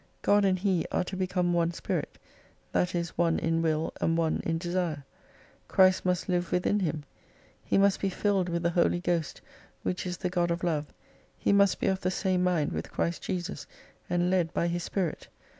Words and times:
God 0.23 0.45
and 0.45 0.57
he 0.57 0.83
are 0.91 1.03
to 1.03 1.15
become 1.15 1.53
one 1.53 1.69
Spirit, 1.69 2.17
that 2.71 2.95
is 2.95 3.15
one 3.19 3.37
in 3.37 3.61
will, 3.61 3.93
and 4.01 4.17
one 4.17 4.41
in 4.47 4.57
desire. 4.57 5.03
Christ 5.67 6.05
must 6.05 6.25
Hve 6.25 6.49
within 6.49 6.79
him. 6.79 7.03
He 7.63 7.77
must 7.77 8.01
be 8.01 8.09
fiUed 8.09 8.49
with 8.49 8.63
the 8.63 8.71
Holy 8.71 8.99
Ghost, 8.99 9.41
which 9.83 10.07
is 10.07 10.17
the 10.17 10.29
God 10.31 10.49
of 10.49 10.63
Love, 10.63 10.91
he 11.37 11.53
must 11.53 11.79
be 11.79 11.85
of 11.85 12.01
the 12.01 12.09
same 12.09 12.43
mind 12.43 12.71
with 12.71 12.91
Christ 12.91 13.21
J 13.21 13.35
esus, 13.35 13.67
and 14.09 14.31
led 14.31 14.51
by 14.55 14.65
His 14.69 14.81
Spirit. 14.81 15.27